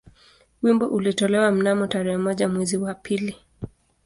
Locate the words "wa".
2.77-2.93